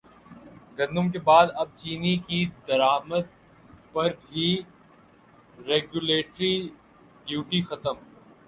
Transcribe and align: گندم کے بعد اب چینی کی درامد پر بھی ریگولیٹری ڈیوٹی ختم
گندم 0.77 1.09
کے 1.11 1.19
بعد 1.25 1.47
اب 1.61 1.67
چینی 1.77 2.15
کی 2.27 2.39
درامد 2.67 3.25
پر 3.93 4.09
بھی 4.23 4.47
ریگولیٹری 5.67 6.53
ڈیوٹی 7.27 7.61
ختم 7.69 7.95